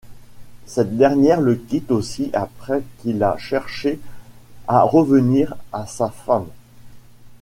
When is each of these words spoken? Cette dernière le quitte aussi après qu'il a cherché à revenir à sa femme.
Cette 0.65 0.97
dernière 0.97 1.41
le 1.41 1.53
quitte 1.53 1.91
aussi 1.91 2.31
après 2.33 2.81
qu'il 3.03 3.21
a 3.21 3.37
cherché 3.37 3.99
à 4.67 4.81
revenir 4.81 5.53
à 5.71 5.85
sa 5.85 6.09
femme. 6.09 6.47